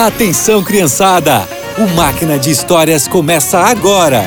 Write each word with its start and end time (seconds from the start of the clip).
Atenção, 0.00 0.62
criançada! 0.62 1.48
O 1.76 1.96
Máquina 1.96 2.38
de 2.38 2.52
Histórias 2.52 3.08
começa 3.08 3.58
agora! 3.58 4.22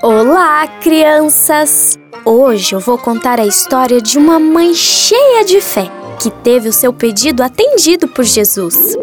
Olá, 0.00 0.66
crianças! 0.80 1.98
Hoje 2.24 2.74
eu 2.74 2.80
vou 2.80 2.96
contar 2.96 3.38
a 3.38 3.44
história 3.44 4.00
de 4.00 4.16
uma 4.16 4.38
mãe 4.38 4.72
cheia 4.74 5.44
de 5.44 5.60
fé 5.60 5.86
que 6.18 6.30
teve 6.30 6.70
o 6.70 6.72
seu 6.72 6.94
pedido 6.94 7.42
atendido 7.42 8.08
por 8.08 8.24
Jesus. 8.24 8.96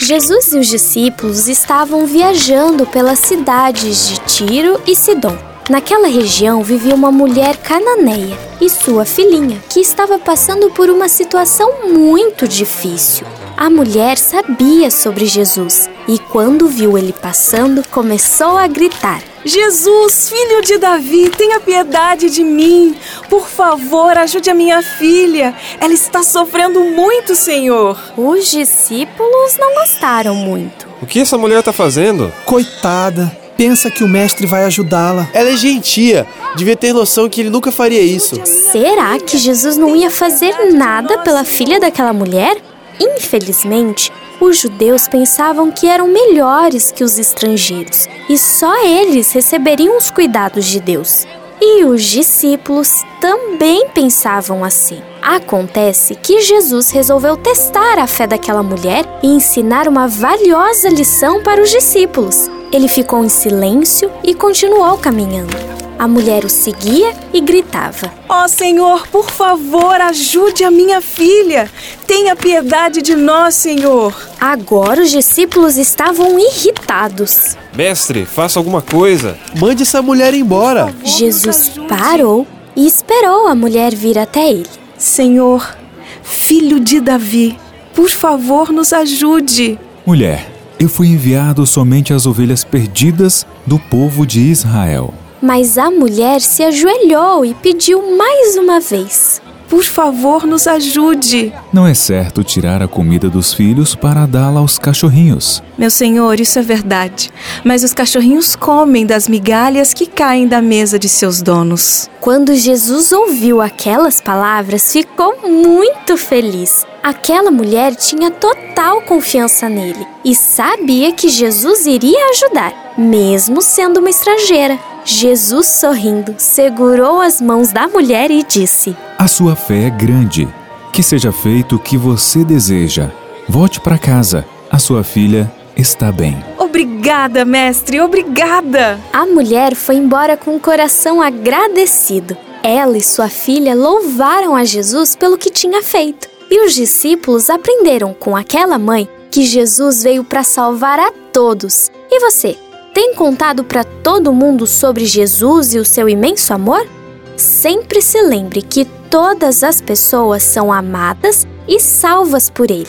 Jesus 0.00 0.54
e 0.54 0.58
os 0.58 0.68
discípulos 0.68 1.48
estavam 1.48 2.06
viajando 2.06 2.86
pelas 2.86 3.18
cidades 3.18 4.08
de 4.08 4.20
Tiro 4.20 4.80
e 4.86 4.96
Sidom. 4.96 5.36
Naquela 5.68 6.06
região 6.06 6.62
vivia 6.62 6.94
uma 6.94 7.10
mulher 7.10 7.56
cananeia 7.56 8.38
e 8.60 8.70
sua 8.70 9.04
filhinha, 9.04 9.60
que 9.68 9.80
estava 9.80 10.16
passando 10.16 10.70
por 10.70 10.88
uma 10.88 11.08
situação 11.08 11.88
muito 11.88 12.46
difícil. 12.46 13.26
A 13.56 13.68
mulher 13.68 14.16
sabia 14.16 14.92
sobre 14.92 15.26
Jesus 15.26 15.90
e, 16.06 16.20
quando 16.20 16.68
viu 16.68 16.96
ele 16.96 17.12
passando, 17.12 17.82
começou 17.90 18.56
a 18.56 18.68
gritar: 18.68 19.20
Jesus, 19.44 20.28
filho 20.28 20.62
de 20.62 20.78
Davi, 20.78 21.30
tenha 21.30 21.58
piedade 21.58 22.30
de 22.30 22.44
mim. 22.44 22.94
Por 23.28 23.48
favor, 23.48 24.16
ajude 24.16 24.48
a 24.48 24.54
minha 24.54 24.80
filha. 24.82 25.52
Ela 25.80 25.94
está 25.94 26.22
sofrendo 26.22 26.78
muito, 26.84 27.34
Senhor. 27.34 27.98
Os 28.16 28.48
discípulos 28.52 29.56
não 29.58 29.74
gostaram 29.74 30.36
muito. 30.36 30.86
O 31.02 31.06
que 31.06 31.20
essa 31.20 31.36
mulher 31.36 31.58
está 31.58 31.72
fazendo? 31.72 32.32
Coitada, 32.44 33.36
pensa 33.56 33.90
que 33.90 34.04
o 34.04 34.08
mestre 34.08 34.46
vai 34.46 34.64
ajudá-la. 34.64 35.28
Ela 35.32 35.50
é 35.50 35.56
gentia, 35.56 36.26
devia 36.56 36.76
ter 36.76 36.92
noção 36.92 37.28
que 37.28 37.40
ele 37.40 37.50
nunca 37.50 37.72
faria 37.72 38.00
isso. 38.02 38.40
Será 38.44 39.18
que 39.18 39.38
Jesus 39.38 39.76
não 39.76 39.96
ia 39.96 40.10
fazer 40.10 40.72
nada 40.72 41.18
pela 41.18 41.44
filha 41.44 41.80
daquela 41.80 42.12
mulher? 42.12 42.56
Infelizmente, 43.00 44.12
os 44.40 44.58
judeus 44.58 45.08
pensavam 45.08 45.70
que 45.70 45.86
eram 45.86 46.08
melhores 46.08 46.90
que 46.90 47.04
os 47.04 47.18
estrangeiros 47.18 48.08
e 48.28 48.36
só 48.36 48.84
eles 48.84 49.32
receberiam 49.32 49.96
os 49.96 50.10
cuidados 50.10 50.66
de 50.66 50.80
Deus. 50.80 51.26
E 51.60 51.84
os 51.84 52.04
discípulos 52.04 53.02
também 53.20 53.88
pensavam 53.88 54.62
assim. 54.62 55.00
Acontece 55.26 56.14
que 56.14 56.40
Jesus 56.40 56.90
resolveu 56.90 57.36
testar 57.36 57.98
a 57.98 58.06
fé 58.06 58.28
daquela 58.28 58.62
mulher 58.62 59.04
e 59.24 59.26
ensinar 59.26 59.88
uma 59.88 60.06
valiosa 60.06 60.88
lição 60.88 61.42
para 61.42 61.60
os 61.60 61.68
discípulos. 61.68 62.48
Ele 62.72 62.86
ficou 62.86 63.24
em 63.24 63.28
silêncio 63.28 64.08
e 64.22 64.32
continuou 64.32 64.96
caminhando. 64.98 65.56
A 65.98 66.06
mulher 66.06 66.44
o 66.44 66.48
seguia 66.48 67.12
e 67.32 67.40
gritava: 67.40 68.12
Ó 68.28 68.44
oh, 68.44 68.48
Senhor, 68.48 69.08
por 69.08 69.28
favor, 69.28 70.00
ajude 70.00 70.62
a 70.62 70.70
minha 70.70 71.00
filha. 71.00 71.68
Tenha 72.06 72.36
piedade 72.36 73.02
de 73.02 73.16
nós, 73.16 73.56
Senhor. 73.56 74.14
Agora 74.40 75.02
os 75.02 75.10
discípulos 75.10 75.76
estavam 75.76 76.38
irritados. 76.38 77.56
Mestre, 77.74 78.24
faça 78.24 78.60
alguma 78.60 78.80
coisa. 78.80 79.36
Mande 79.58 79.82
essa 79.82 80.00
mulher 80.00 80.34
embora. 80.34 80.86
Favor, 80.86 81.04
Jesus 81.04 81.72
parou 81.88 82.46
e 82.76 82.86
esperou 82.86 83.48
a 83.48 83.56
mulher 83.56 83.92
vir 83.92 84.20
até 84.20 84.50
ele. 84.50 84.85
Senhor, 84.98 85.76
filho 86.22 86.80
de 86.80 87.00
Davi, 87.00 87.58
por 87.94 88.08
favor, 88.08 88.72
nos 88.72 88.92
ajude. 88.92 89.78
Mulher, 90.06 90.50
eu 90.78 90.88
fui 90.88 91.08
enviado 91.08 91.66
somente 91.66 92.12
às 92.12 92.26
ovelhas 92.26 92.64
perdidas 92.64 93.46
do 93.66 93.78
povo 93.78 94.26
de 94.26 94.40
Israel. 94.40 95.12
Mas 95.40 95.78
a 95.78 95.90
mulher 95.90 96.40
se 96.40 96.62
ajoelhou 96.62 97.44
e 97.44 97.54
pediu 97.54 98.16
mais 98.16 98.56
uma 98.56 98.80
vez: 98.80 99.40
Por 99.68 99.82
favor, 99.82 100.46
nos 100.46 100.66
ajude. 100.66 101.52
Não 101.72 101.86
é 101.86 101.94
certo 101.94 102.44
tirar 102.44 102.82
a 102.82 102.88
comida 102.88 103.28
dos 103.28 103.52
filhos 103.52 103.94
para 103.94 104.26
dá-la 104.26 104.60
aos 104.60 104.78
cachorrinhos. 104.78 105.62
Meu 105.76 105.90
senhor, 105.90 106.40
isso 106.40 106.58
é 106.58 106.62
verdade. 106.62 107.30
Mas 107.64 107.82
os 107.82 107.92
cachorrinhos 107.92 108.54
comem 108.54 109.04
das 109.04 109.28
migalhas 109.28 109.92
que 109.92 110.06
caem 110.06 110.46
da 110.46 110.62
mesa 110.62 110.98
de 110.98 111.08
seus 111.08 111.42
donos. 111.42 112.08
Quando 112.20 112.54
Jesus 112.54 113.12
ouviu 113.12 113.60
aquelas 113.60 114.20
palavras, 114.20 114.92
ficou 114.92 115.36
muito 115.48 116.16
feliz. 116.16 116.86
Aquela 117.02 117.50
mulher 117.50 117.94
tinha 117.94 118.30
total 118.30 119.02
confiança 119.02 119.68
nele 119.68 120.06
e 120.24 120.34
sabia 120.34 121.12
que 121.12 121.28
Jesus 121.28 121.86
iria 121.86 122.30
ajudar, 122.30 122.94
mesmo 122.98 123.62
sendo 123.62 124.00
uma 124.00 124.10
estrangeira. 124.10 124.78
Jesus, 125.08 125.68
sorrindo, 125.68 126.34
segurou 126.36 127.20
as 127.20 127.40
mãos 127.40 127.70
da 127.70 127.86
mulher 127.86 128.28
e 128.28 128.42
disse: 128.42 128.96
A 129.16 129.28
sua 129.28 129.54
fé 129.54 129.84
é 129.84 129.90
grande. 129.90 130.48
Que 130.92 131.00
seja 131.00 131.30
feito 131.30 131.76
o 131.76 131.78
que 131.78 131.96
você 131.96 132.44
deseja. 132.44 133.12
Volte 133.48 133.80
para 133.80 133.98
casa. 133.98 134.44
A 134.68 134.80
sua 134.80 135.04
filha 135.04 135.50
está 135.76 136.10
bem. 136.10 136.44
Obrigada, 136.58 137.44
mestre, 137.44 138.00
obrigada! 138.00 138.98
A 139.12 139.24
mulher 139.24 139.76
foi 139.76 139.94
embora 139.94 140.36
com 140.36 140.56
o 140.56 140.60
coração 140.60 141.22
agradecido. 141.22 142.36
Ela 142.60 142.98
e 142.98 143.02
sua 143.02 143.28
filha 143.28 143.76
louvaram 143.76 144.56
a 144.56 144.64
Jesus 144.64 145.14
pelo 145.14 145.38
que 145.38 145.50
tinha 145.50 145.84
feito. 145.84 146.28
E 146.50 146.66
os 146.66 146.74
discípulos 146.74 147.48
aprenderam 147.48 148.12
com 148.12 148.36
aquela 148.36 148.76
mãe 148.76 149.08
que 149.30 149.44
Jesus 149.44 150.02
veio 150.02 150.24
para 150.24 150.42
salvar 150.42 150.98
a 150.98 151.12
todos. 151.32 151.92
E 152.10 152.18
você? 152.18 152.56
Tem 152.96 153.14
contado 153.14 153.62
para 153.62 153.84
todo 153.84 154.32
mundo 154.32 154.66
sobre 154.66 155.04
Jesus 155.04 155.74
e 155.74 155.78
o 155.78 155.84
seu 155.84 156.08
imenso 156.08 156.54
amor? 156.54 156.88
Sempre 157.36 158.00
se 158.00 158.22
lembre 158.22 158.62
que 158.62 158.86
todas 158.86 159.62
as 159.62 159.82
pessoas 159.82 160.42
são 160.42 160.72
amadas 160.72 161.46
e 161.68 161.78
salvas 161.78 162.48
por 162.48 162.70
Ele. 162.70 162.88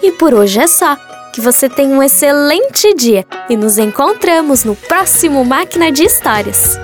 E 0.00 0.12
por 0.12 0.32
hoje 0.32 0.60
é 0.60 0.68
só. 0.68 0.96
Que 1.34 1.40
você 1.40 1.68
tenha 1.68 1.92
um 1.92 2.00
excelente 2.00 2.94
dia 2.94 3.26
e 3.50 3.56
nos 3.56 3.78
encontramos 3.78 4.62
no 4.62 4.76
próximo 4.76 5.44
Máquina 5.44 5.90
de 5.90 6.04
Histórias. 6.04 6.78